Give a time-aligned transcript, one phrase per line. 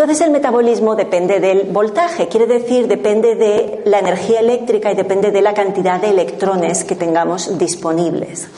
[0.00, 5.30] Entonces el metabolismo depende del voltaje, quiere decir depende de la energía eléctrica y depende
[5.30, 8.48] de la cantidad de electrones que tengamos disponibles.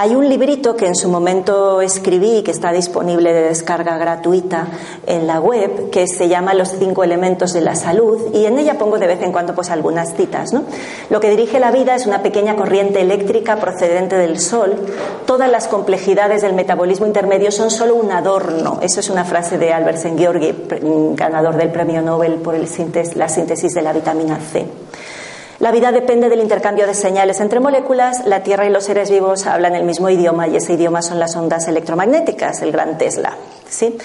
[0.00, 4.68] Hay un librito que en su momento escribí, que está disponible de descarga gratuita
[5.04, 8.78] en la web, que se llama Los cinco elementos de la salud, y en ella
[8.78, 10.52] pongo de vez en cuando pues algunas citas.
[11.10, 14.76] Lo que dirige la vida es una pequeña corriente eléctrica procedente del Sol.
[15.26, 18.78] Todas las complejidades del metabolismo intermedio son solo un adorno.
[18.80, 23.28] Eso es una frase de Albert Szent-Györgyi, ganador del Premio Nobel por el síntesis, la
[23.28, 24.64] síntesis de la vitamina C.
[25.60, 28.24] La vida depende del intercambio de señales entre moléculas.
[28.26, 31.34] La Tierra y los seres vivos hablan el mismo idioma y ese idioma son las
[31.34, 33.36] ondas electromagnéticas, el gran Tesla.
[33.68, 33.98] ¿sí?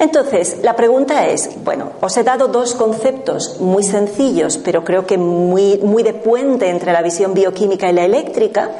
[0.00, 5.16] Entonces, la pregunta es, bueno, os he dado dos conceptos muy sencillos, pero creo que
[5.16, 8.70] muy, muy de puente entre la visión bioquímica y la eléctrica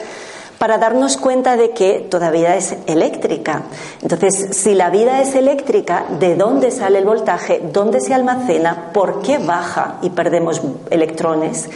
[0.58, 3.62] para darnos cuenta de que toda vida es eléctrica.
[4.02, 7.60] Entonces, si la vida es eléctrica, ¿de dónde sale el voltaje?
[7.72, 8.90] ¿Dónde se almacena?
[8.92, 11.68] ¿Por qué baja y perdemos electrones?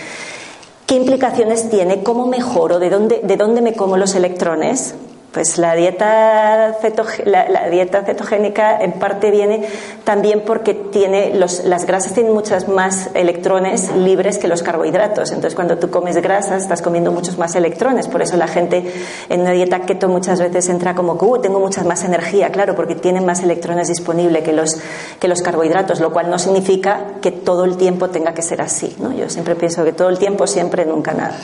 [0.91, 2.02] ¿Qué implicaciones tiene?
[2.02, 2.80] ¿Cómo mejoro?
[2.80, 4.97] ¿De dónde, de dónde me como los electrones?
[5.32, 6.76] Pues la dieta,
[7.24, 9.64] la, dieta cetogénica en parte viene
[10.02, 15.30] también porque tiene los, las grasas tienen muchas más electrones libres que los carbohidratos.
[15.30, 18.08] Entonces, cuando tú comes grasas, estás comiendo muchos más electrones.
[18.08, 18.92] Por eso la gente
[19.28, 22.74] en una dieta keto muchas veces entra como que, uh, tengo mucha más energía, claro,
[22.74, 24.80] porque tienen más electrones disponibles que los,
[25.20, 28.96] que los carbohidratos, lo cual no significa que todo el tiempo tenga que ser así.
[28.98, 29.12] ¿no?
[29.12, 31.38] Yo siempre pienso que todo el tiempo, siempre, nunca nada.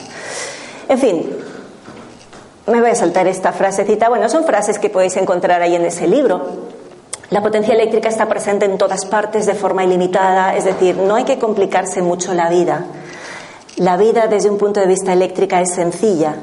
[0.88, 1.30] En fin,
[2.72, 4.08] me voy a saltar esta frasecita.
[4.08, 6.42] Bueno, son frases que podéis encontrar ahí en ese libro.
[7.30, 11.24] La potencia eléctrica está presente en todas partes de forma ilimitada, es decir, no hay
[11.24, 12.84] que complicarse mucho la vida.
[13.76, 16.36] La vida desde un punto de vista eléctrica es sencilla.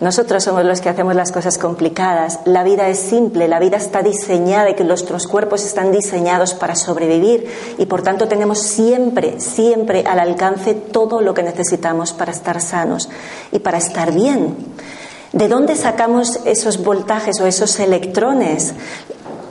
[0.00, 2.40] Nosotros somos los que hacemos las cosas complicadas.
[2.44, 6.74] La vida es simple, la vida está diseñada y que nuestros cuerpos están diseñados para
[6.74, 7.46] sobrevivir
[7.78, 13.08] y por tanto tenemos siempre, siempre al alcance todo lo que necesitamos para estar sanos
[13.52, 14.56] y para estar bien.
[15.32, 18.74] ¿De dónde sacamos esos voltajes o esos electrones?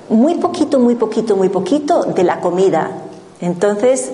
[0.09, 2.91] Muy poquito, muy poquito, muy poquito de la comida.
[3.39, 4.11] Entonces,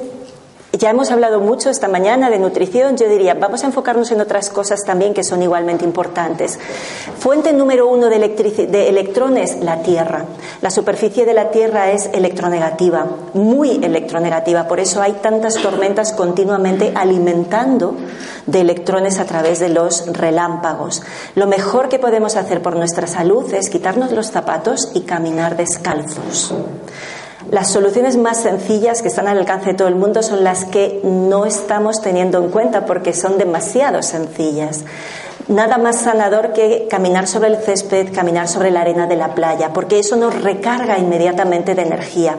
[0.77, 4.49] ya hemos hablado mucho esta mañana de nutrición, yo diría, vamos a enfocarnos en otras
[4.49, 6.59] cosas también que son igualmente importantes.
[7.19, 8.17] Fuente número uno de,
[8.88, 10.25] electrones, la Tierra.
[10.61, 16.91] La superficie de la Tierra es electronegativa, muy electronegativa, por eso hay tantas tormentas continuamente
[16.95, 17.95] alimentando
[18.45, 21.01] de electrones a través de los relámpagos.
[21.35, 26.53] Lo mejor que podemos hacer por nuestra salud es quitarnos los zapatos y caminar descalzos.
[27.51, 30.99] Las soluciones más sencillas que están al alcance de todo el mundo son las que
[31.03, 34.83] no estamos teniendo en cuenta porque son demasiado sencillas.
[35.47, 39.71] Nada más sanador que caminar sobre el césped, caminar sobre la arena de la playa,
[39.71, 42.35] porque eso nos recarga inmediatamente de energía.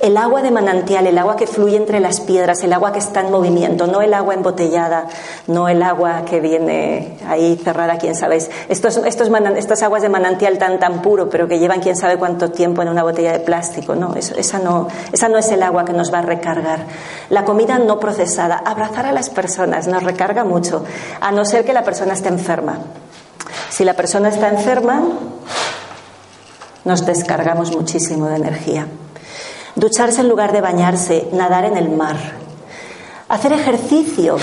[0.00, 3.20] El agua de manantial, el agua que fluye entre las piedras, el agua que está
[3.20, 5.08] en movimiento, no el agua embotellada,
[5.46, 8.38] no el agua que viene ahí cerrada, quién sabe.
[8.70, 12.50] Estos, estos estas aguas de manantial tan tan puro, pero que llevan quién sabe cuánto
[12.50, 15.92] tiempo en una botella de plástico, no, esa no, esa no es el agua que
[15.92, 16.86] nos va a recargar.
[17.28, 20.82] La comida no procesada, abrazar a las personas nos recarga mucho,
[21.20, 22.78] a no ser que la persona esté enferma.
[23.68, 25.02] Si la persona está enferma,
[26.86, 28.86] nos descargamos muchísimo de energía.
[29.76, 32.16] Ducharse en lugar de bañarse, nadar en el mar,
[33.28, 34.36] hacer ejercicio.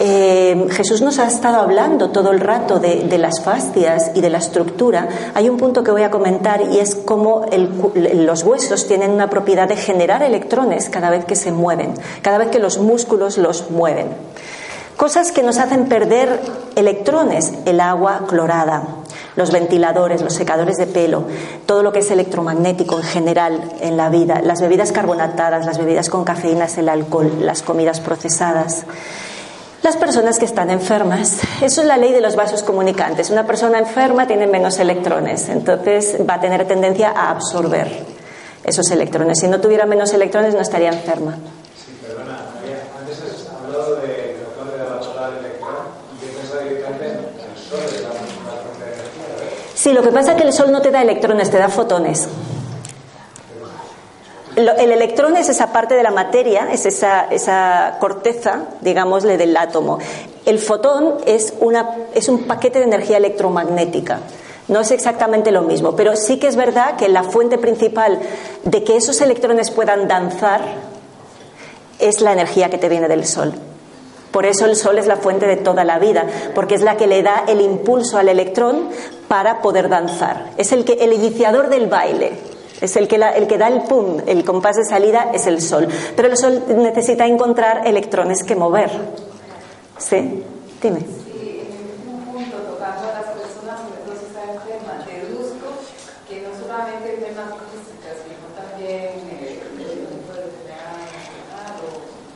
[0.00, 4.38] Eh, Jesús nos ha estado hablando todo el rato de, las fascias y de la
[4.38, 5.08] estructura.
[5.34, 7.46] Hay un punto que voy a comentar y es cómo
[7.94, 12.48] los huesos tienen una propiedad de generar electrones cada vez que se mueven, cada vez
[12.48, 14.08] que los músculos los mueven.
[14.96, 16.40] Cosas que nos hacen perder
[16.74, 18.82] electrones, el agua clorada,
[19.36, 21.24] los ventiladores, los secadores de pelo,
[21.66, 26.10] todo lo que es electromagnético en general en la vida, las bebidas carbonatadas, las bebidas
[26.10, 28.84] con cafeínas, el alcohol, las comidas procesadas.
[29.82, 33.28] Las personas que están enfermas, eso es la ley de los vasos comunicantes.
[33.28, 38.14] Una persona enferma tiene menos electrones, entonces va a tener tendencia a absorber
[38.64, 39.40] esos electrones.
[39.40, 41.36] Si no tuviera menos electrones no estaría enferma.
[41.76, 42.46] Sí, perdona,
[42.98, 45.84] antes has has hablado de fotones de la solar electrónica
[46.16, 49.73] y yo pensaba directamente en el sol es la fuente de energía.
[49.84, 52.26] Sí, lo que pasa es que el sol no te da electrones, te da fotones.
[54.56, 59.98] el electrón es esa parte de la materia, es esa, esa corteza, digámosle, del átomo.
[60.46, 64.20] El fotón es, una, es un paquete de energía electromagnética.
[64.68, 68.18] No es exactamente lo mismo, pero sí que es verdad que la fuente principal
[68.64, 70.62] de que esos electrones puedan danzar
[71.98, 73.52] es la energía que te viene del Sol.
[74.34, 76.26] Por eso el Sol es la fuente de toda la vida,
[76.56, 78.88] porque es la que le da el impulso al electrón
[79.28, 80.50] para poder danzar.
[80.56, 82.32] Es el, que, el iniciador del baile.
[82.80, 85.86] Es el que, el que da el pum, el compás de salida es el Sol.
[86.16, 88.90] Pero el Sol necesita encontrar electrones que mover.
[89.98, 90.42] ¿Sí?
[90.82, 91.23] Dime.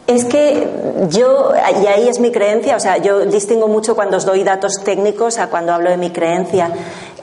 [0.09, 0.67] Es que
[1.11, 1.53] yo,
[1.83, 5.39] y ahí es mi creencia, o sea, yo distingo mucho cuando os doy datos técnicos
[5.39, 6.71] a cuando hablo de mi creencia.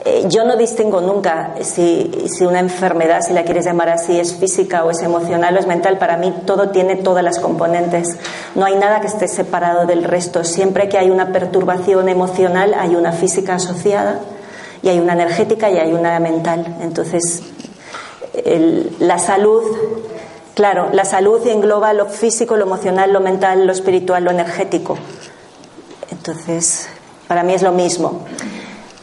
[0.04, 4.36] Eh, yo no distingo nunca si, si, una enfermedad, si la quieres llamar así, es
[4.36, 5.98] física o es emocional o es mental.
[5.98, 8.16] Para mí todo tiene todas las componentes.
[8.54, 10.44] No hay nada que esté separado del resto.
[10.44, 14.20] Siempre que hay una perturbación emocional hay una física asociada
[14.82, 16.76] y hay una energética y hay una mental.
[16.80, 17.42] Entonces,
[19.00, 19.64] la salud
[20.56, 24.96] Claro, la salud engloba lo físico, lo emocional, lo mental, lo espiritual, lo energético.
[26.10, 26.88] Entonces,
[27.28, 28.22] para mí es lo mismo.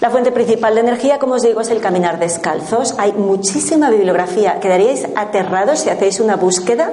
[0.01, 2.95] La fuente principal de energía, como os digo, es el caminar descalzos.
[2.97, 4.59] Hay muchísima bibliografía.
[4.59, 6.91] Quedaríais aterrados si hacéis una búsqueda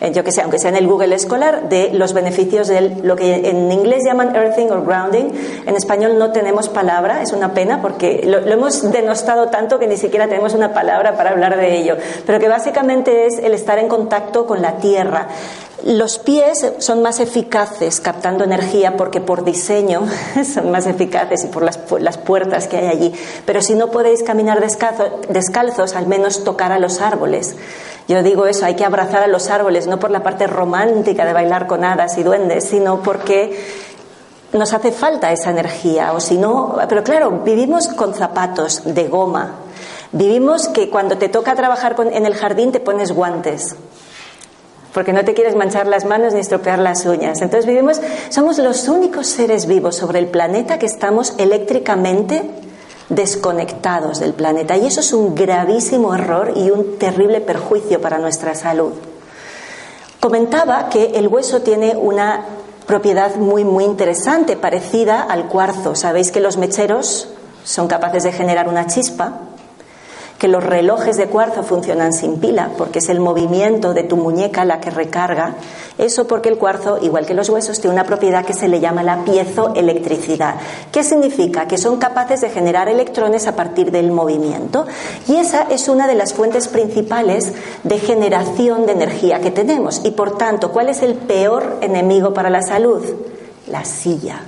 [0.00, 3.48] yo que sé, aunque sea en el Google escolar, de los beneficios de lo que
[3.48, 5.32] en inglés llaman earthing o grounding.
[5.66, 9.86] En español no tenemos palabra, es una pena porque lo, lo, hemos denostado tanto que
[9.86, 11.96] ni siquiera tenemos una palabra para hablar de ello,
[12.26, 15.28] pero que básicamente es el estar en contacto con la tierra.
[15.84, 20.06] Los pies son más eficaces captando energía porque por diseño
[20.54, 23.14] son más eficaces y por las, las puertas que hay allí.
[23.46, 27.56] Pero si no podéis caminar descalzos, al menos tocar a los árboles.
[28.08, 31.34] Yo digo eso, hay que abrazar a los árboles, no por la parte romántica de
[31.34, 33.60] bailar con hadas y duendes, sino porque
[34.54, 36.14] nos hace falta esa energía.
[36.14, 39.56] O si no, pero claro, vivimos con zapatos de goma.
[40.12, 43.76] Vivimos que cuando te toca trabajar en el jardín te pones guantes
[44.98, 47.40] porque no te quieres manchar las manos ni estropear las uñas.
[47.40, 48.00] Entonces vivimos,
[48.30, 52.42] somos los únicos seres vivos sobre el planeta que estamos eléctricamente
[53.08, 58.54] desconectados del planeta y eso es un gravísimo error y un terrible perjuicio para nuestra
[58.54, 58.92] salud.
[60.20, 62.44] Comentaba que el hueso tiene una
[62.86, 65.94] propiedad muy muy interesante parecida al cuarzo.
[65.94, 67.28] Sabéis que los mecheros
[67.64, 69.40] son capaces de generar una chispa
[70.38, 74.64] que los relojes de cuarzo funcionan sin pila, porque es el movimiento de tu muñeca
[74.64, 75.56] la que recarga.
[75.98, 79.02] Eso porque el cuarzo, igual que los huesos, tiene una propiedad que se le llama
[79.02, 80.54] la piezoelectricidad.
[80.92, 81.66] ¿Qué significa?
[81.66, 84.86] Que son capaces de generar electrones a partir del movimiento.
[85.26, 87.52] Y esa es una de las fuentes principales
[87.82, 90.02] de generación de energía que tenemos.
[90.04, 93.02] Y por tanto, ¿cuál es el peor enemigo para la salud?
[93.66, 94.42] La silla.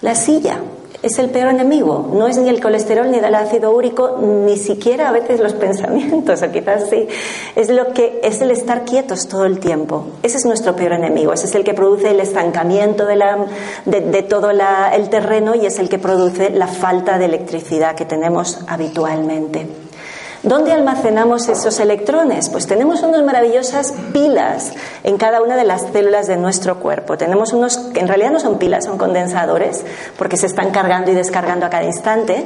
[0.00, 0.60] La silla
[1.02, 2.10] es el peor enemigo.
[2.12, 6.42] No es ni el colesterol, ni el ácido úrico, ni siquiera a veces los pensamientos,
[6.42, 7.08] o quizás sí.
[7.56, 10.06] Es lo que es el estar quietos todo el tiempo.
[10.22, 11.32] Ese es nuestro peor enemigo.
[11.32, 13.46] Ese es el que produce el estancamiento de, la,
[13.84, 18.60] de, todo el terreno y es el que produce la falta de electricidad que tenemos
[18.68, 19.81] habitualmente.
[20.42, 22.48] ¿Dónde almacenamos esos electrones?
[22.48, 24.72] Pues tenemos unas maravillosas pilas
[25.04, 27.16] en cada una de las células de nuestro cuerpo.
[27.16, 29.84] Tenemos unos que en realidad no son pilas, son condensadores,
[30.18, 32.44] porque se están cargando y descargando a cada instante.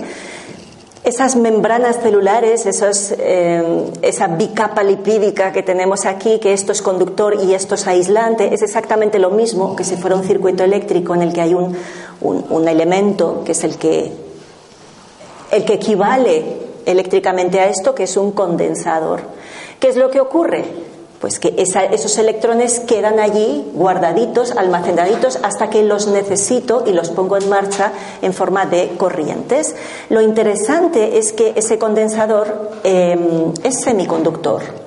[1.05, 2.67] Esas membranas celulares,
[3.19, 8.53] eh, esa bicapa lipídica que tenemos aquí, que esto es conductor y esto es aislante,
[8.53, 11.75] es exactamente lo mismo que si fuera un circuito eléctrico en el que hay un,
[12.21, 14.13] un elemento que es el que,
[15.51, 19.21] el que equivale eléctricamente a esto, que es un condensador.
[19.79, 20.65] ¿Qué es lo que ocurre?
[21.21, 27.37] Pues que esos electrones quedan allí guardaditos, almacenaditos, hasta que los necesito y los pongo
[27.37, 29.75] en marcha en forma de corrientes.
[30.11, 34.86] Lo interesante es que ese condensador em, es semiconductor.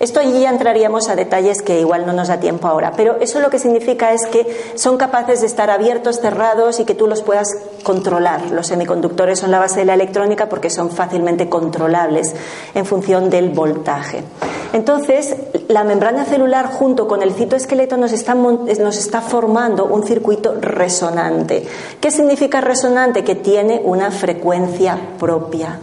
[0.00, 3.38] Esto allí ya entraríamos a detalles que igual no nos da tiempo ahora, pero eso
[3.38, 7.22] lo que significa es que son capaces de estar abiertos, cerrados y que tú los
[7.22, 7.48] puedas
[7.82, 8.50] controlar.
[8.50, 12.34] Los semiconductores son la base de la electrónica porque son fácilmente controlables
[12.74, 14.24] en función del voltaje.
[14.72, 15.36] Entonces,
[15.68, 21.66] la membrana celular junto con el citoesqueleto nos está, nos está formando un circuito resonante.
[22.00, 23.22] ¿Qué significa resonante?
[23.22, 25.78] Que tiene una frecuencia propia.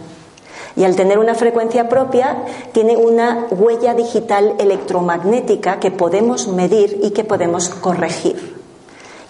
[0.76, 7.10] Y al tener una frecuencia propia, tiene una huella digital electromagnética que podemos medir y
[7.10, 8.58] que podemos corregir.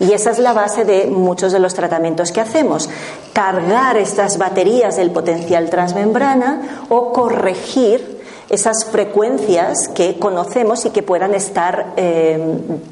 [0.00, 2.88] Y esa es la base de muchos de los tratamientos que hacemos.
[3.32, 8.18] Cargar estas baterías del potencial transmembrana o corregir
[8.48, 12.38] esas frecuencias que conocemos y que puedan estar eh,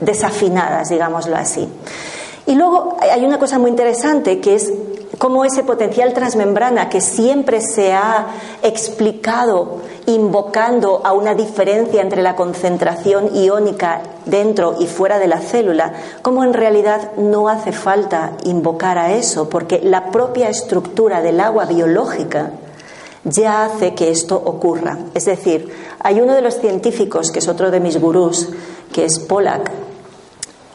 [0.01, 1.69] desafinadas, digámoslo así.
[2.47, 4.73] Y luego hay una cosa muy interesante que es
[5.19, 8.27] cómo ese potencial transmembrana que siempre se ha
[8.63, 15.93] explicado invocando a una diferencia entre la concentración iónica dentro y fuera de la célula,
[16.23, 21.65] cómo en realidad no hace falta invocar a eso, porque la propia estructura del agua
[21.65, 22.53] biológica
[23.25, 24.99] ya hace que esto ocurra.
[25.15, 28.51] Es decir, hay uno de los científicos, que es otro de mis gurús,
[28.93, 29.71] que es Pollack,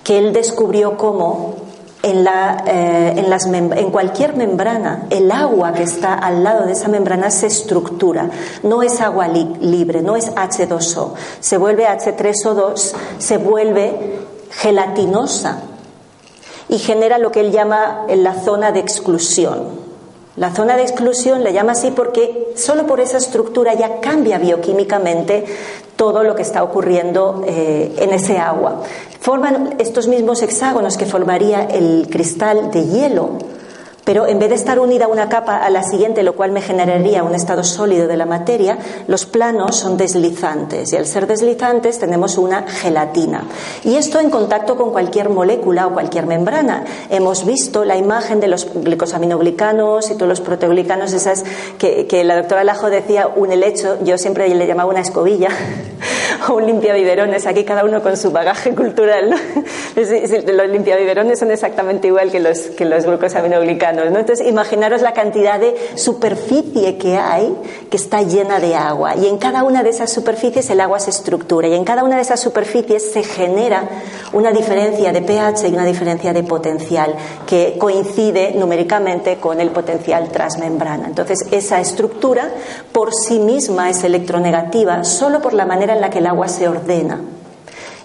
[0.04, 1.71] que él descubrió cómo
[2.04, 6.74] en, la, eh, en, las en, cualquier membrana, el agua que está al lado de
[6.74, 8.30] esa membrana se estructura.
[8.64, 11.14] No es agua libre, no es H2O.
[11.40, 14.20] Se vuelve H3O2, se vuelve
[14.52, 15.62] gelatinosa
[16.70, 19.82] y genera lo que él llama la zona de exclusión.
[20.38, 25.46] La zona de exclusión le llama así porque solo por esa estructura ya cambia bioquímicamente
[26.02, 28.82] todo lo que está ocurriendo eh, en ese agua.
[29.20, 33.38] Forman estos mismos hexágonos que formaría el cristal de hielo
[34.04, 37.24] pero en vez de estar unida una capa a la siguiente, lo cual me generaría
[37.24, 38.78] un estado sólido de la materia,
[39.08, 43.44] los planos son deslizantes y al ser deslizantes tenemos una gelatina.
[43.84, 46.84] Y esto en contacto con cualquier molécula o cualquier membrana.
[47.10, 51.44] Hemos visto la imagen de los glicosaminoglicanos y todos los proteoglicanos, esas
[51.78, 55.50] que, la doctora Lajo decía un helecho, yo siempre le llamaba una escobilla
[56.50, 59.34] o un limpiabiberones, aquí cada uno con su bagaje cultural.
[59.96, 65.76] Los limpiabiberones son exactamente igual que los, que los glucosaminoglicanos entonces, imaginaros la cantidad de
[65.96, 67.54] superficie que hay
[67.90, 69.16] que está llena de agua.
[69.16, 71.68] Y en cada una de esas superficies el agua se estructura.
[71.68, 73.88] Y en cada una de esas superficies se genera
[74.34, 80.30] una diferencia de pH y una diferencia de potencial que coincide numéricamente con el potencial
[80.30, 81.08] transmembrana.
[81.08, 82.50] Entonces, esa estructura
[82.92, 86.68] por sí misma es electronegativa solo por la manera en la que el agua se
[86.68, 87.20] ordena.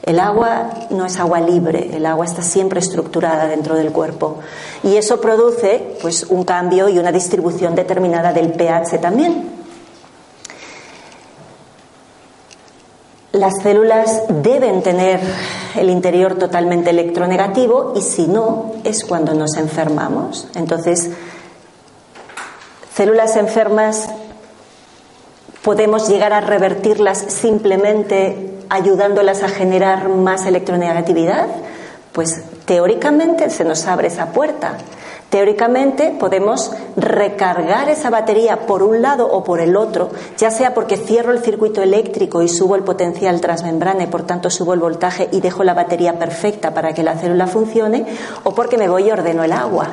[0.02, 4.36] El agua no es agua libre, el agua está siempre estructurada dentro del cuerpo
[4.84, 9.55] y eso produce pues un cambio y una distribución determinada del pH también.
[13.36, 15.20] Las células deben tener
[15.76, 20.48] el interior totalmente electronegativo y si no es cuando nos enfermamos.
[20.54, 21.10] Entonces,
[22.94, 24.08] células enfermas
[25.62, 31.46] podemos llegar a revertirlas simplemente ayudándolas a generar más electronegatividad?
[32.12, 34.78] Pues teóricamente se nos abre esa puerta.
[35.30, 40.96] Teóricamente podemos recargar esa batería por un lado o por el otro, ya sea porque
[40.96, 45.28] cierro el circuito eléctrico y subo el potencial transmembrana y por tanto subo el voltaje
[45.32, 48.06] y dejo la batería perfecta para que la célula funcione,
[48.44, 49.88] o porque me voy y ordeno el agua.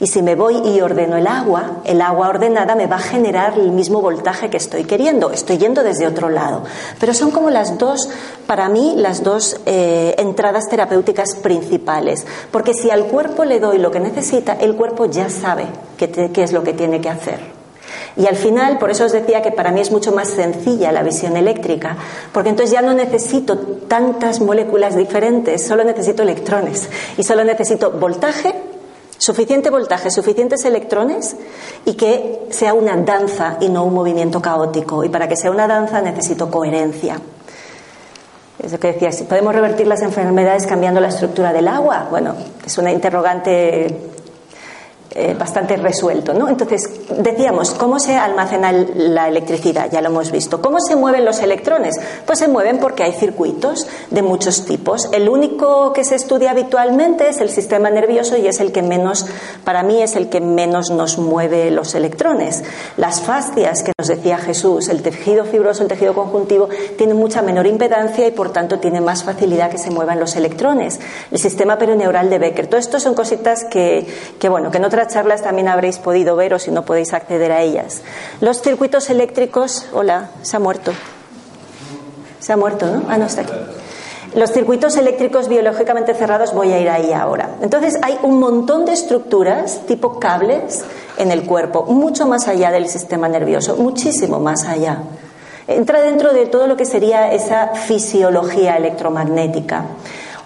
[0.00, 3.58] Y si me voy y ordeno el agua, el agua ordenada me va a generar
[3.58, 5.30] el mismo voltaje que estoy queriendo.
[5.30, 6.64] Estoy yendo desde otro lado.
[6.98, 8.08] Pero son como las dos,
[8.46, 12.26] para mí, las dos eh, entradas terapéuticas principales.
[12.50, 16.42] Porque si al cuerpo le doy lo que necesita, el cuerpo ya sabe qué, qué
[16.42, 17.54] es lo que tiene que hacer.
[18.16, 21.02] Y al final, por eso os decía que para mí es mucho más sencilla la
[21.02, 21.96] visión eléctrica,
[22.32, 28.54] porque entonces ya no necesito tantas moléculas diferentes, solo necesito electrones y solo necesito voltaje
[29.24, 31.34] Suficiente voltaje, suficientes electrones
[31.86, 35.02] y que sea una danza y no un movimiento caótico.
[35.02, 37.18] Y para que sea una danza necesito coherencia.
[38.62, 42.06] Es lo que decía, si podemos revertir las enfermedades cambiando la estructura del agua.
[42.10, 42.34] Bueno,
[42.66, 44.12] es una interrogante
[45.16, 46.34] eh, bastante resuelto.
[46.34, 46.48] ¿no?
[46.48, 49.88] Entonces, decíamos, ¿cómo se almacena la electricidad?
[49.90, 50.60] Ya lo hemos visto.
[50.60, 51.94] ¿Cómo se mueven los electrones?
[52.26, 55.08] Pues se mueven porque hay circuitos de muchos tipos.
[55.12, 59.26] El único que se estudia habitualmente es el sistema nervioso y es el que menos,
[59.64, 62.64] para mí, es el que menos nos mueve los electrones.
[62.96, 66.68] Las fascias, que nos decía Jesús, el tejido fibroso, el tejido conjuntivo,
[66.98, 70.98] tiene mucha menor impedancia y por tanto tiene más facilidad que se muevan los electrones.
[71.30, 72.66] El sistema perineural de Becker.
[72.66, 74.06] Todo esto son cositas que,
[74.40, 77.52] que bueno, que en otras charlas también habréis podido ver o si no podéis acceder
[77.52, 78.02] a ellas.
[78.40, 80.92] Los circuitos eléctricos, hola, se ha muerto.
[82.40, 83.02] Se ha muerto, ¿no?
[83.08, 83.52] Ah, no, está aquí.
[84.34, 87.50] Los circuitos eléctricos biológicamente cerrados, voy a ir ahí ahora.
[87.60, 90.84] Entonces, hay un montón de estructuras tipo cables
[91.18, 95.02] en el cuerpo, mucho más allá del sistema nervioso, muchísimo más allá.
[95.68, 99.84] Entra dentro de todo lo que sería esa fisiología electromagnética.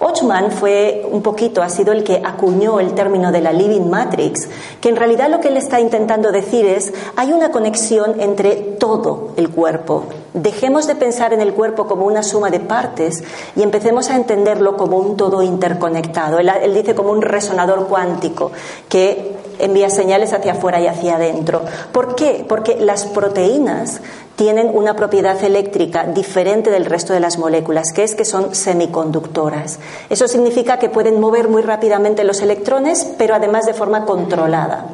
[0.00, 4.48] Ochman fue un poquito, ha sido el que acuñó el término de la living matrix,
[4.80, 9.30] que en realidad lo que él está intentando decir es, hay una conexión entre todo
[9.36, 10.04] el cuerpo.
[10.42, 13.24] Dejemos de pensar en el cuerpo como una suma de partes
[13.56, 16.38] y empecemos a entenderlo como un todo interconectado.
[16.38, 18.52] Él, dice como un resonador cuántico
[18.88, 21.62] que envía señales hacia afuera y hacia adentro.
[21.90, 22.44] ¿Por qué?
[22.48, 24.00] Porque las proteínas
[24.36, 29.80] tienen una propiedad eléctrica diferente del resto de las moléculas, que es que son semiconductoras.
[30.08, 34.86] Eso significa que pueden mover muy rápidamente los electrones, pero además de forma controlada.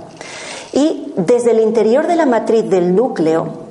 [0.72, 3.63] Y desde el interior de la matriz del núcleo,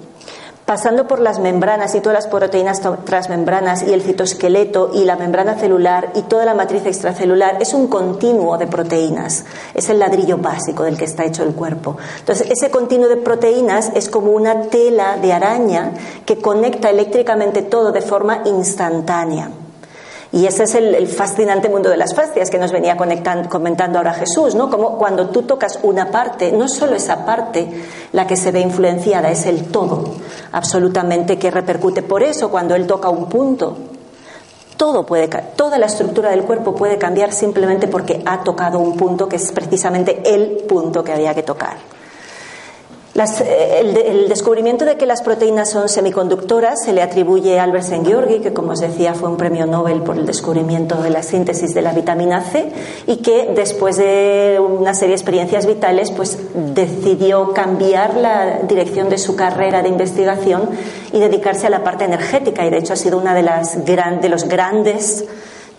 [0.66, 5.56] pasando por las membranas y todas las proteínas transmembranas y el citoesqueleto y la membrana
[5.56, 9.46] celular y toda la matriz extracelular, es un continuo de proteínas.
[9.74, 11.98] Es el ladrillo básico del que está hecho el cuerpo.
[12.20, 15.92] Entonces, ese continuo de proteínas es como una tela de araña
[16.26, 19.50] que conecta eléctricamente todo de forma instantánea.
[20.34, 24.56] Y ese es el, fascinante mundo de las fascias que nos venía comentando ahora Jesús,
[24.56, 24.68] ¿no?
[24.68, 27.70] Como cuando tú tocas una parte, no solo esa parte
[28.14, 30.16] la que se ve influenciada, es el todo,
[30.52, 32.02] absolutamente que repercute.
[32.02, 33.78] Por eso, cuando él toca un punto,
[34.76, 39.30] todo puede, toda la estructura del cuerpo puede cambiar simplemente porque ha tocado un punto
[39.30, 41.78] que es precisamente el punto que había que tocar.
[43.16, 48.42] Eh, el, descubrimiento de que las proteínas son semiconductoras se le atribuye a Albert Szent-Györgyi,
[48.42, 51.84] que como os decía fue un premio Nobel por el descubrimiento de la síntesis de
[51.84, 52.72] la vitamina C
[53.06, 56.40] y que después de una serie de experiencias vitales pues
[56.74, 60.70] decidió cambiar la dirección de su carrera de investigación
[61.12, 62.66] y dedicarse a la parte energética.
[62.66, 65.26] Y de hecho ha sido una de las de los grandes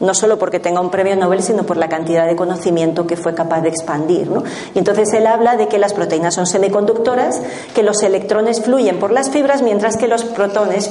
[0.05, 3.35] no solo porque tenga un premio Nobel, sino por la cantidad de conocimiento que fue
[3.35, 4.31] capaz de expandir.
[4.75, 7.41] Y entonces él habla de que las proteínas son semiconductoras,
[7.75, 10.91] que los electrones fluyen por las fibras, mientras que los protones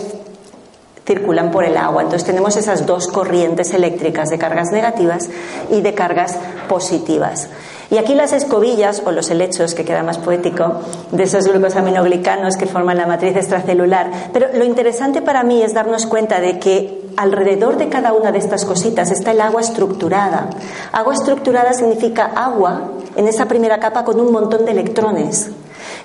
[1.05, 2.01] circulan por el agua.
[2.01, 5.29] Entonces tenemos esas dos corrientes eléctricas de cargas negativas
[5.69, 7.49] y de cargas positivas.
[7.93, 10.81] Y aquí las escobillas o los helechos, que queda más poético,
[11.11, 14.09] de esos glucosaminoglicanos que forman la matriz extracelular.
[14.33, 18.39] Pero lo interesante para mí es darnos cuenta de que alrededor de cada una de
[18.39, 20.49] estas cositas está el agua estructurada.
[20.91, 25.51] Agua estructurada significa agua en esa primera capa con un montón de electrones.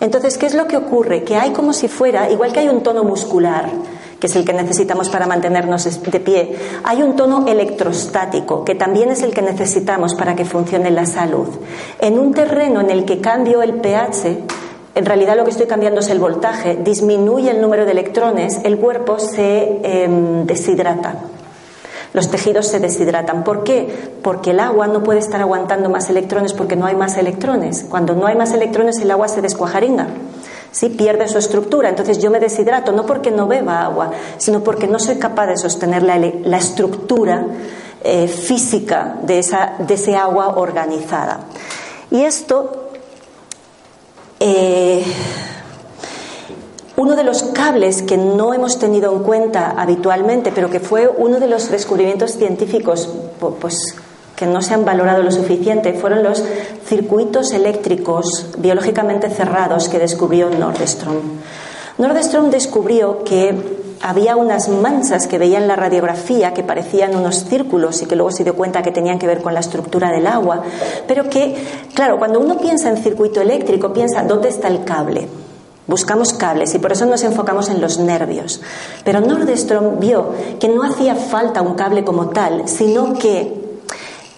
[0.01, 1.25] Entonces, ¿qué es lo que ocurre?
[1.25, 3.71] Que hay como si fuera, igual que hay un tono muscular,
[4.21, 9.11] que es el que necesitamos para mantenernos de pie, hay un tono electrostático, que también
[9.11, 11.49] es el que necesitamos para que funcione la salud.
[12.01, 14.39] En un terreno en el que cambio el pH,
[14.95, 18.79] en realidad lo que estoy cambiando es el voltaje, disminuye el número de electrones, el
[18.79, 21.15] cuerpo se em, deshidrata.
[22.15, 23.45] Los tejidos se deshidratan.
[23.45, 24.11] ¿Por qué?
[24.23, 27.87] Porque el agua no puede estar aguantando más electrones porque no hay más electrones.
[27.89, 30.09] Cuando no hay más electrones el agua se descuajaringa.
[30.71, 30.91] ¿Sí?
[30.91, 31.89] pierde su estructura.
[31.89, 35.57] Entonces yo me deshidrato no porque no beba agua, sino porque no soy capaz de
[35.57, 37.47] sostener la, estructura
[38.03, 41.41] eh, física de, esa, de ese agua organizada.
[42.11, 42.91] Y esto
[44.41, 45.05] eh,
[46.97, 51.39] uno de los cables que no hemos tenido en cuenta habitualmente, pero que fue uno
[51.39, 53.09] de los descubrimientos científicos
[53.61, 53.95] pues,
[54.39, 56.45] que no se han valorado lo suficiente, fueron los
[56.87, 61.17] circuitos eléctricos biológicamente cerrados que descubrió Nordstrom.
[61.99, 68.01] Nordstrom descubrió que había unas manchas que veía en la radiografía que parecían unos círculos
[68.01, 70.63] y que luego se dio cuenta que tenían que ver con la estructura del agua,
[71.09, 71.57] pero que,
[71.95, 75.27] claro, cuando uno piensa en circuito eléctrico, piensa dónde está el cable.
[75.89, 78.61] Buscamos cables y por eso nos enfocamos en los nervios.
[79.05, 83.58] Pero Nordstrom vio que no hacía falta un cable como tal, sino que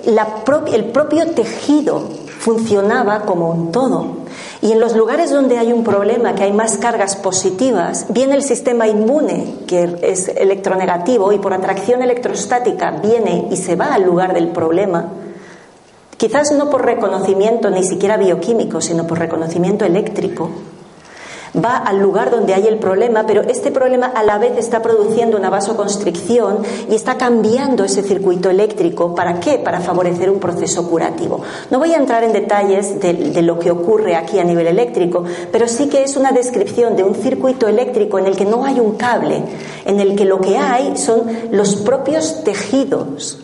[0.05, 2.03] el propio tejido
[2.39, 4.21] funcionaba como un todo.
[4.63, 8.43] Y en los lugares donde hay un problema, que hay más cargas positivas, viene el
[8.43, 14.35] sistema inmune, que es electronegativo, y por atracción electrostática viene y se va al lugar
[14.35, 15.09] del problema.
[16.17, 20.51] Quizás no por reconocimiento ni siquiera bioquímico, sino por reconocimiento eléctrico
[21.57, 25.37] va al lugar donde hay el problema, pero este problema a la vez está produciendo
[25.37, 26.59] una vasoconstricción
[26.89, 29.15] y está cambiando ese circuito eléctrico.
[29.15, 29.59] ¿Para qué?
[29.59, 31.41] Para favorecer un proceso curativo.
[31.71, 35.67] No voy a entrar en detalles de, lo que ocurre aquí a nivel eléctrico, pero
[35.67, 38.97] sí que es una descripción de un circuito eléctrico en el que no hay un
[38.97, 39.43] cable,
[39.85, 43.39] en el que lo que hay son los propios tejidos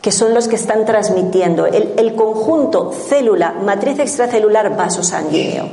[0.00, 5.68] que son los que están transmitiendo el, el conjunto célula, matriz extracelular, vaso sanguíneo.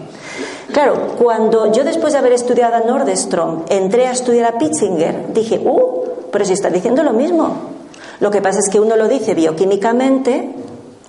[0.71, 5.59] Claro, cuando yo después de haber estudiado a Nordstrom entré a estudiar a Pitzinger, dije,
[5.63, 6.03] ¡uh!
[6.31, 7.55] Pero si está diciendo lo mismo.
[8.19, 10.53] Lo que pasa es que uno lo dice bioquímicamente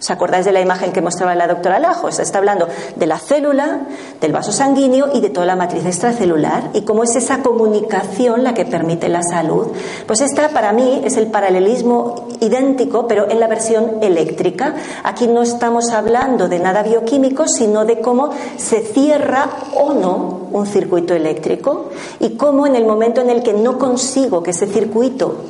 [0.00, 2.20] ¿Os acordáis de la imagen que mostraba la doctora Lajos?
[2.20, 3.80] Está hablando de la célula,
[4.18, 8.54] del vaso sanguíneo y de toda la matriz extracelular y cómo es esa comunicación la
[8.54, 9.66] que permite la salud.
[10.06, 14.74] Pues esta para mí es el paralelismo idéntico, pero en la versión eléctrica.
[15.04, 20.66] Aquí no estamos hablando de nada bioquímico, sino de cómo se cierra o no un
[20.66, 25.44] circuito eléctrico y cómo en el momento en el que no consigo que ese circuito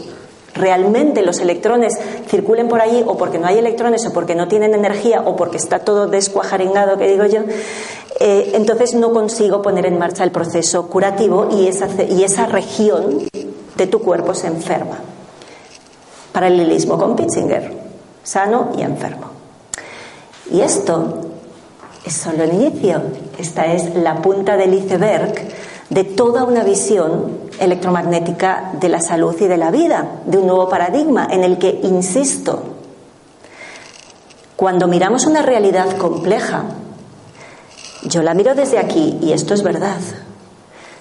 [0.54, 1.94] realmente los electrones
[2.28, 5.56] circulen por allí o porque no hay electrones o porque no tienen energía o porque
[5.56, 7.40] está todo descuajaringado, que digo yo,
[8.18, 13.28] eh, entonces no consigo poner en marcha el proceso curativo y esa, y esa región
[13.76, 14.98] de tu cuerpo se enferma.
[16.32, 17.72] Paralelismo con Pitzinger,
[18.22, 19.30] sano y enfermo.
[20.52, 21.30] Y esto
[22.04, 23.02] es solo el inicio,
[23.38, 25.34] esta es la punta del iceberg
[25.90, 30.68] de toda una visión electromagnética de la salud y de la vida, de un nuevo
[30.68, 32.62] paradigma en el que, insisto,
[34.56, 36.64] cuando miramos una realidad compleja,
[38.04, 39.98] yo la miro desde aquí y esto es verdad.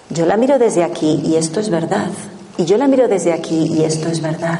[0.09, 2.09] Yo la miro desde aquí y esto es verdad.
[2.57, 4.59] Y yo la miro desde aquí y esto es verdad.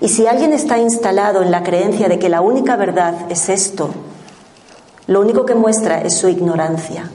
[0.00, 3.90] Y si alguien está instalado en la creencia de que la única verdad es esto,
[5.06, 7.10] lo único que muestra es su ignorancia.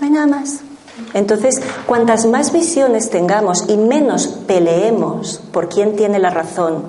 [0.00, 0.60] No hay nada más.
[1.12, 6.84] Entonces, cuantas más visiones tengamos y menos peleemos por quién tiene la razón,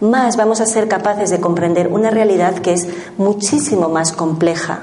[0.00, 4.80] más vamos a ser capaces de comprender una realidad que es muchísimo más compleja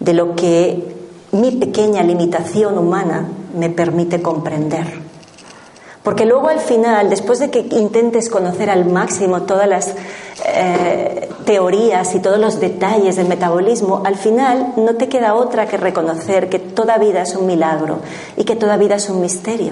[0.00, 0.96] de lo que
[1.32, 5.09] mi pequeña limitación humana me permite comprender.
[6.10, 9.94] Porque luego al final, después de que intentes conocer al máximo todas las
[10.44, 15.76] eh, teorías y todos los detalles del metabolismo, al final no te queda otra que
[15.76, 18.00] reconocer que toda vida es un milagro
[18.36, 19.70] y que toda vida es un misterio.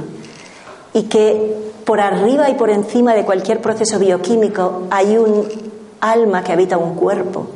[0.95, 5.45] Y que por arriba y por encima de cualquier proceso bioquímico hay un
[6.01, 7.49] alma que habita un cuerpo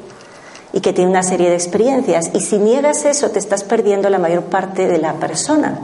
[0.72, 2.32] y que tiene una serie de experiencias.
[2.34, 5.78] Y si niegas eso, te estás perdiendo la mayor parte de la persona.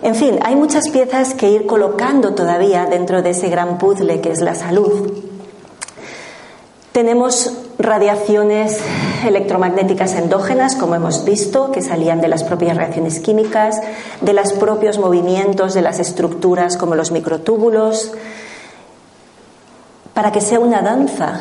[0.00, 4.30] En fin, hay muchas piezas que ir colocando todavía dentro de ese gran puzzle que
[4.30, 5.12] es la salud.
[6.92, 8.80] Tenemos radiaciones
[9.26, 13.80] electromagnéticas endógenas, como hemos visto, que salían de las propias reacciones químicas,
[14.20, 18.12] de los propios movimientos de las estructuras como los microtúbulos.
[20.14, 21.40] Para que sea una danza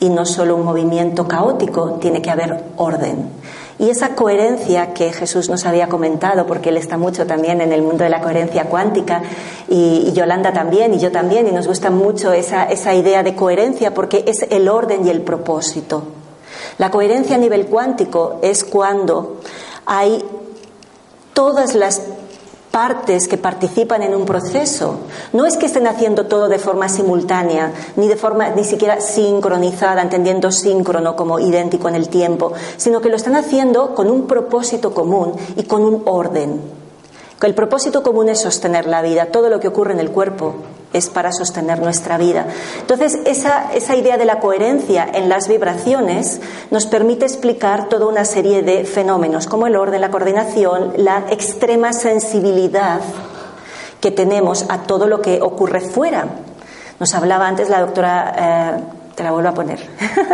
[0.00, 3.30] y no solo un movimiento caótico, tiene que haber orden.
[3.78, 7.82] Y esa coherencia que Jesús nos había comentado, porque él está mucho también en el
[7.82, 9.22] mundo de la coherencia cuántica,
[9.68, 13.94] y, Yolanda también, y yo también, y nos gusta mucho esa, esa idea de coherencia
[13.94, 16.04] porque es el orden y el propósito.
[16.78, 19.40] La coherencia a nivel cuántico es cuando
[19.86, 20.22] hay
[21.32, 22.02] todas las
[22.72, 25.00] partes que participan en un proceso.
[25.32, 30.02] No es que estén haciendo todo de forma simultánea, ni de forma ni siquiera sincronizada,
[30.02, 34.92] entendiendo síncrono como idéntico en el tiempo, sino que lo están haciendo con un propósito
[34.92, 36.60] común y con un orden.
[37.42, 39.26] El propósito común es sostener la vida.
[39.26, 40.54] Todo lo que ocurre en el cuerpo
[40.92, 42.46] es para sostener nuestra vida.
[42.80, 48.24] Entonces, esa, esa, idea de la coherencia en las vibraciones nos permite explicar toda una
[48.24, 53.00] serie de fenómenos, como el orden, la coordinación, la extrema sensibilidad
[54.00, 56.26] que tenemos a todo lo que ocurre fuera.
[56.98, 58.34] Nos hablaba antes la doctora.
[58.36, 59.78] Eh, te la vuelvo a poner.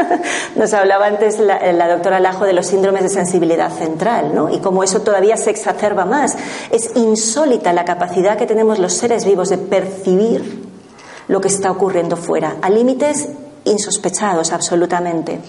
[0.57, 4.49] Nos hablaba antes la, doctora Lajo de los síndromes de sensibilidad central, ¿no?
[4.49, 6.37] Y cómo eso todavía se exacerba más.
[6.71, 10.69] Es insólita la capacidad que tenemos los seres vivos de percibir
[11.29, 13.29] lo que está ocurriendo fuera, a límites
[13.65, 15.41] insospechados absolutamente.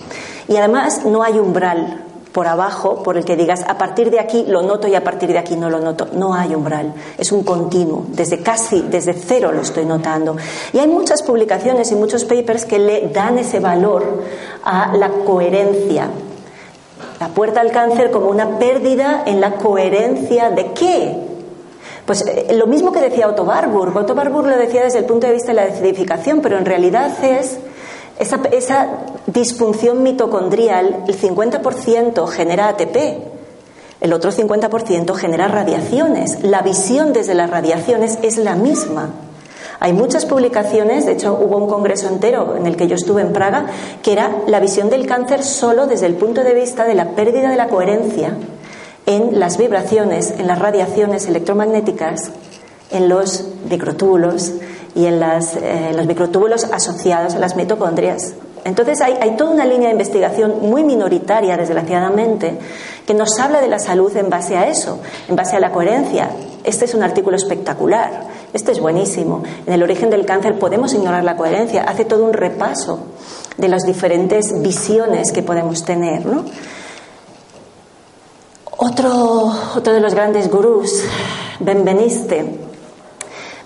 [0.48, 4.46] Y además no hay umbral por abajo por el que digas a partir de aquí
[4.48, 6.08] lo noto y a partir de aquí no lo noto.
[6.14, 10.38] No hay umbral, es un continuo, desde casi, desde cero lo estoy notando.
[10.74, 14.24] Y hay muchas publicaciones y muchos papers que le dan ese valor
[14.64, 16.10] a la coherencia.
[17.20, 21.30] La puerta al cáncer como una pérdida en la coherencia de qué?
[22.06, 23.96] Pues eh, lo mismo que decía Otto Warburg.
[23.96, 27.12] Otto Warburg lo decía desde el punto de vista de la decidificación, pero en realidad
[27.24, 27.60] es
[28.20, 28.88] esa,
[29.28, 32.96] disfunción mitocondrial, el 50% genera ATP,
[34.02, 36.44] el otro 50% genera radiaciones.
[36.44, 39.12] La visión desde las radiaciones es la misma.
[39.80, 43.32] Hay muchas publicaciones, de hecho hubo un congreso entero en el que yo estuve en
[43.32, 43.68] Praga,
[44.04, 47.50] que era la visión del cáncer solo desde el punto de vista de la pérdida
[47.50, 48.34] de la coherencia
[49.06, 52.32] en las vibraciones, en las radiaciones electromagnéticas,
[52.92, 54.54] en los microtúbulos,
[54.96, 58.34] y en, eh, los microtúbulos asociados a las mitocondrias.
[58.66, 62.58] Entonces hay, hay, toda una línea de investigación muy minoritaria, desgraciadamente,
[63.08, 66.30] que nos habla de la salud en base a eso, en base a la coherencia.
[66.64, 68.28] Este es un artículo espectacular.
[68.54, 69.44] Este es buenísimo.
[69.66, 71.84] En el origen del cáncer podemos ignorar la coherencia.
[71.84, 73.00] Hace todo un repaso
[73.58, 76.26] de las diferentes visiones que podemos tener.
[76.26, 76.44] ¿no?
[78.78, 81.04] Otro, otro de los grandes gurús,
[81.60, 82.69] Benveniste,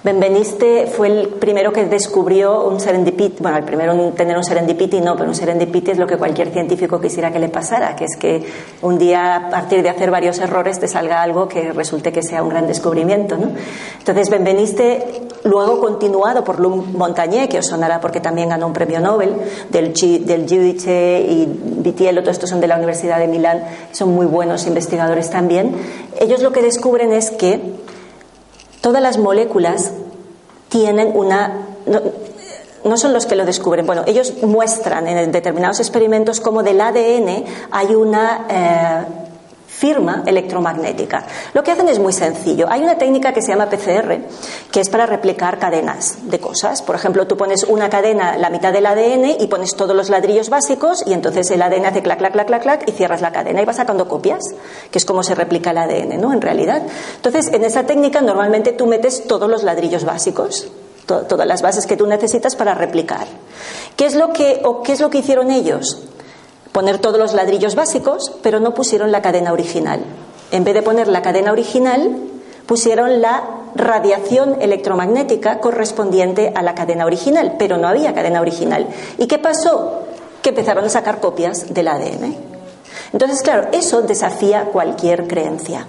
[0.03, 4.99] Benveniste fue el primero que descubrió un serendipity, bueno, el primero en tener un serendipity
[4.99, 8.17] no, pero un serendipity es lo que cualquier científico quisiera que le pasara, que es
[8.17, 8.43] que
[8.81, 12.43] un día a partir de hacer varios errores te salga algo que resulte que sea
[12.43, 13.51] un gran descubrimiento, ¿no?
[13.97, 18.99] Entonces Benveniste, luego continuado por Luc Montagnier, que os sonará porque también ganó un premio
[18.99, 19.33] Nobel,
[19.69, 23.63] del, del Giudice y Vitiello, todos estos son de la Universidad de Milán,
[23.93, 25.73] son muy buenos investigadores también,
[26.19, 27.81] ellos lo que descubren es que
[28.83, 29.93] Todas las moléculas
[30.67, 31.67] tienen una...
[32.83, 33.85] No, son los que lo descubren.
[33.85, 39.22] Bueno, ellos muestran en determinados experimentos cómo del ADN hay una eh,
[39.83, 41.25] firma electromagnética.
[41.53, 42.67] Lo que hacen es muy sencillo.
[42.69, 44.17] Hay una técnica que se llama PCR,
[44.71, 46.81] que es para replicar cadenas de cosas.
[46.81, 50.49] Por ejemplo, tú pones una cadena, la mitad del ADN, y pones todos los ladrillos
[50.49, 53.61] básicos, y entonces el ADN hace clac, clac, clac, clac, clac, y cierras la cadena
[53.61, 54.39] y vas sacando copias,
[54.89, 56.31] que es como se replica el ADN, ¿no?
[56.31, 56.81] En realidad.
[57.17, 60.71] Entonces, en esa técnica normalmente tú metes todos los ladrillos básicos
[61.05, 63.27] todas las bases que tú necesitas para replicar.
[63.97, 66.01] ¿Qué es lo que, o qué es lo que hicieron ellos?
[66.73, 70.01] Poner todos los ladrillos básicos, pero no pusieron la cadena original.
[70.51, 72.17] En vez de poner la cadena original,
[72.65, 73.43] pusieron la
[73.75, 78.87] radiación electromagnética correspondiente a la cadena original, pero no había cadena original.
[79.17, 80.03] ¿Y qué pasó?
[80.41, 82.35] Que empezaron a sacar copias del ADN.
[83.13, 85.85] Entonces, claro, eso desafía cualquier creencia,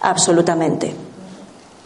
[0.00, 0.94] absolutamente.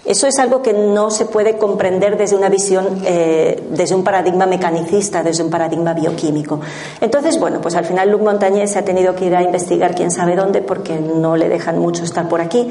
[0.07, 4.47] Eso es algo que no se puede comprender desde una visión, eh, desde un paradigma
[4.47, 6.61] mecanicista, desde un paradigma bioquímico.
[7.01, 10.13] Entonces, bueno, pues al final Luc Montagnier se ha tenido que ir a investigar quién
[10.13, 12.71] sabe dónde porque no le dejan mucho estar por aquí,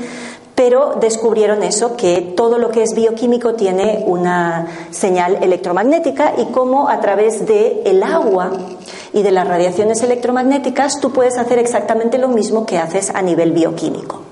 [0.55, 6.87] pero descubrieron eso, que todo lo que es bioquímico tiene una señal electromagnética y cómo
[6.87, 8.53] a través del el agua
[9.11, 13.51] y de las radiaciones electromagnéticas tú puedes hacer exactamente lo mismo que haces a nivel
[13.51, 14.24] bioquímico.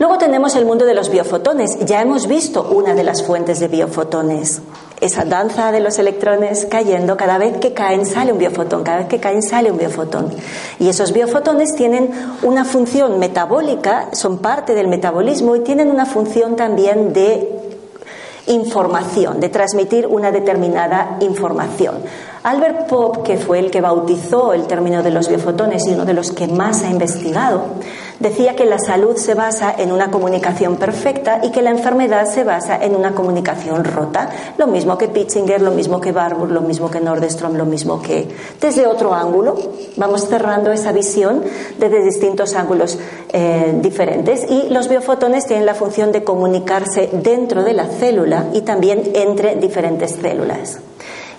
[0.00, 1.78] Luego tenemos el mundo de los biofotones.
[1.86, 4.60] Ya hemos visto una de las fuentes de biofotones.
[5.00, 9.06] Esa danza de los electrones cayendo, cada vez que caen sale un biofotón, cada vez
[9.06, 10.32] que caen sale un biofotón.
[10.80, 12.10] Y esos biofotones tienen
[12.42, 17.60] una función metabólica, son parte del metabolismo y tienen una función también de
[18.48, 21.96] información, de transmitir una determinada información.
[22.42, 26.12] Albert Pop, que fue el que bautizó el término de los biofotones y uno de
[26.14, 27.62] los que más ha investigado,
[28.24, 32.42] decía que la salud se basa en una comunicación perfecta y que la enfermedad se
[32.42, 34.30] basa en una comunicación rota.
[34.56, 38.26] Lo mismo que Pitchinger, lo mismo que Barbour, lo mismo que Nordstrom, lo mismo que
[38.58, 39.56] desde otro ángulo.
[39.98, 41.42] Vamos cerrando esa visión
[41.78, 42.98] desde distintos ángulos
[43.30, 48.62] eh, diferentes y los biofotones tienen la función de comunicarse dentro de la célula y
[48.62, 50.78] también entre diferentes células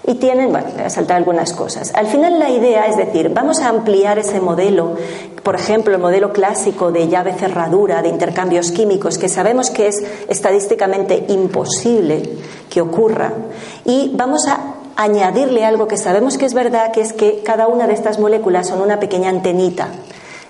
[0.08, 1.92] y tienen, bueno, voy a saltar algunas cosas.
[1.96, 4.96] Al final la idea es decir, vamos a ampliar ese modelo,
[5.44, 10.04] por ejemplo, el modelo clásico de llave cerradura, de intercambios químicos, que sabemos que es
[10.28, 12.38] estadísticamente imposible
[12.70, 13.34] que ocurra,
[13.84, 17.88] y vamos a añadirle algo que sabemos que es verdad, que es que cada una
[17.88, 19.90] de estas moléculas son una pequeña antenita.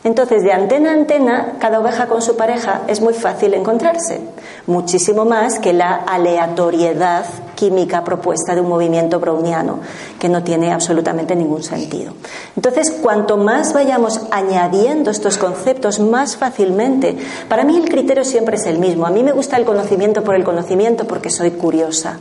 [0.03, 4.21] Entonces, de antena a antena, cada oveja con su pareja es muy fácil encontrarse,
[4.67, 9.79] muchísimo más que la aleatoriedad química propuesta de un movimiento browniano,
[10.19, 12.13] que no tiene absolutamente ningún sentido.
[12.55, 17.17] Entonces, cuanto más vayamos añadiendo estos conceptos, más fácilmente,
[17.49, 19.05] para mí el criterio siempre es el mismo.
[19.05, 22.19] A mí me gusta el conocimiento por el conocimiento porque soy curiosa,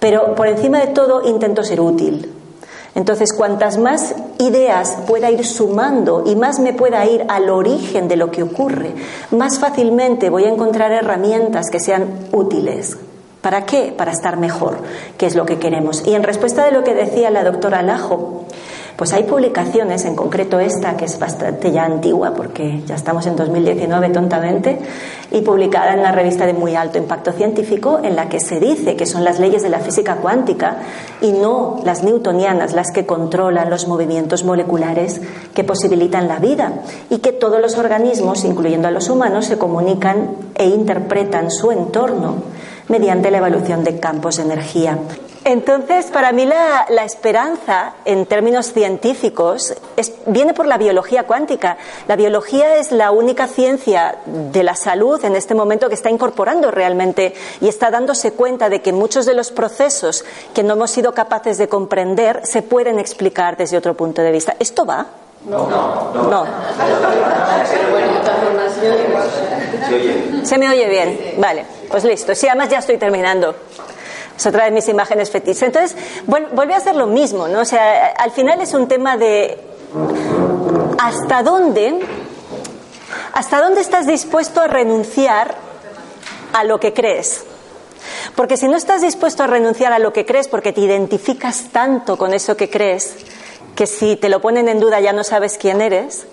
[0.00, 2.32] pero por encima de todo intento ser útil.
[2.94, 8.16] Entonces, cuantas más ideas pueda ir sumando y más me pueda ir al origen de
[8.16, 8.94] lo que ocurre,
[9.30, 12.98] más fácilmente voy a encontrar herramientas que sean útiles.
[13.42, 13.92] ¿Para qué?
[13.96, 14.78] Para estar mejor,
[15.18, 16.06] que es lo que queremos.
[16.06, 18.46] Y en respuesta de lo que decía la doctora Lajo,
[18.94, 23.34] pues hay publicaciones, en concreto esta, que es bastante ya antigua, porque ya estamos en
[23.34, 24.78] 2019 tontamente,
[25.32, 28.94] y publicada en la revista de muy alto impacto científico, en la que se dice
[28.94, 30.76] que son las leyes de la física cuántica
[31.20, 35.20] y no las newtonianas las que controlan los movimientos moleculares
[35.52, 40.30] que posibilitan la vida, y que todos los organismos, incluyendo a los humanos, se comunican
[40.54, 42.34] e interpretan su entorno
[42.92, 44.98] mediante la evolución de campos de energía.
[45.44, 49.74] Entonces, para mí la, esperanza, en términos científicos,
[50.26, 51.78] viene por la biología cuántica.
[52.06, 56.70] La biología es la única ciencia de la salud en este momento que está incorporando
[56.70, 60.22] realmente y está dándose cuenta de que muchos de los procesos
[60.54, 64.54] que no hemos sido capaces de comprender se pueden explicar desde otro punto de vista.
[64.60, 65.06] Esto va,
[65.46, 66.12] No.
[66.14, 66.46] No.
[70.44, 71.34] Se me oye bien.
[71.38, 72.34] Vale, pues listo.
[72.34, 73.54] Sí, además ya estoy terminando.
[74.36, 75.62] Es otra de mis imágenes fetiches.
[75.62, 77.60] Entonces, vuelve a hacer lo mismo, ¿no?
[77.60, 79.60] O sea, al final es un tema de
[80.98, 82.00] hasta dónde,
[83.34, 85.54] hasta dónde estás dispuesto a renunciar
[86.52, 87.44] a lo que crees.
[88.34, 92.16] Porque si no estás dispuesto a renunciar a lo que crees porque te identificas tanto
[92.16, 93.14] con eso que crees,
[93.74, 96.26] que si te lo ponen en duda ya no sabes quién eres,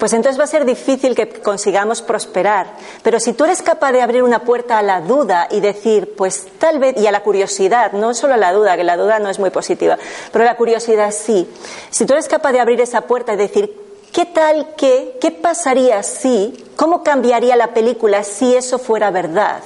[0.00, 2.68] pues entonces va a ser difícil que consigamos prosperar.
[3.02, 6.46] Pero si tú eres capaz de abrir una puerta a la duda y decir, pues
[6.58, 9.28] tal vez, y a la curiosidad, no solo a la duda, que la duda no
[9.28, 9.98] es muy positiva,
[10.32, 11.46] pero la curiosidad sí.
[11.90, 13.76] Si tú eres capaz de abrir esa puerta y decir,
[14.10, 19.60] ¿qué tal que, qué pasaría si, cómo cambiaría la película si eso fuera verdad?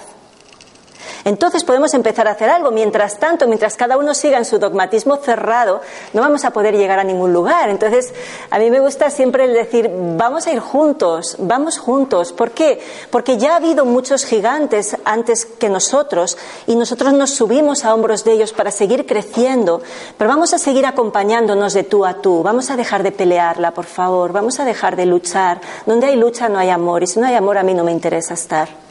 [1.24, 2.70] Entonces podemos empezar a hacer algo.
[2.70, 5.80] Mientras tanto, mientras cada uno siga en su dogmatismo cerrado,
[6.12, 7.70] no vamos a poder llegar a ningún lugar.
[7.70, 8.12] Entonces,
[8.50, 12.32] a mí me gusta siempre decir, vamos a ir juntos, vamos juntos.
[12.32, 12.80] ¿Por qué?
[13.10, 18.24] Porque ya ha habido muchos gigantes antes que nosotros y nosotros nos subimos a hombros
[18.24, 19.80] de ellos para seguir creciendo.
[20.18, 22.42] Pero vamos a seguir acompañándonos de tú a tú.
[22.42, 24.32] Vamos a dejar de pelearla, por favor.
[24.32, 25.60] Vamos a dejar de luchar.
[25.86, 27.02] Donde hay lucha no hay amor.
[27.02, 28.83] Y si no hay amor, a mí no me interesa estar.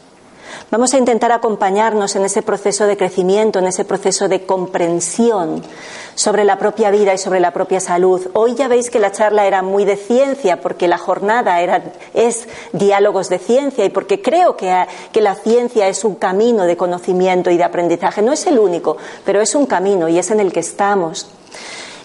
[0.71, 5.61] Vamos a intentar acompañarnos en ese proceso de crecimiento, en ese proceso de comprensión
[6.15, 8.27] sobre la propia vida y sobre la propia salud.
[8.33, 12.47] Hoy ya veis que la charla era muy de ciencia, porque la jornada era, es
[12.71, 17.51] diálogos de ciencia y porque creo que, que la ciencia es un camino de conocimiento
[17.51, 18.21] y de aprendizaje.
[18.21, 21.27] No es el único, pero es un camino y es en el que estamos.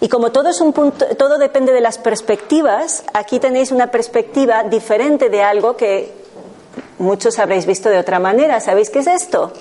[0.01, 4.63] Y como todo, es un punto, todo depende de las perspectivas, aquí tenéis una perspectiva
[4.63, 6.18] diferente de algo que
[6.99, 8.61] muchos habréis visto de otra manera.
[8.61, 9.53] ¿Sabéis qué es esto?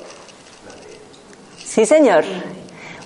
[1.63, 2.23] Sí, señor.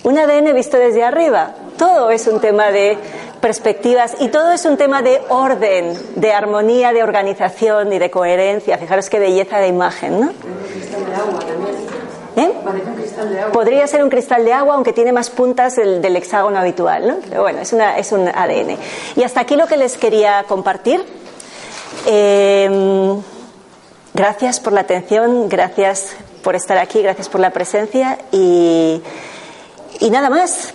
[0.04, 1.54] Un ADN visto desde arriba.
[1.78, 2.98] Todo es un tema de
[3.40, 8.78] perspectivas y todo es un tema de orden, de armonía, de organización y de coherencia.
[8.78, 10.32] Fijaros qué belleza de imagen, ¿no?
[12.34, 12.50] ¿Eh?
[13.52, 17.16] Podría ser un cristal de agua, aunque tiene más puntas del, hexágono habitual, ¿no?
[17.28, 18.78] Pero bueno, es, una, es un ADN.
[19.16, 21.04] Y hasta aquí lo que les quería compartir.
[22.06, 23.20] Eh,
[24.14, 29.02] Gracias por la atención, gracias por estar aquí, gracias por la presencia y,
[30.10, 30.74] nada más.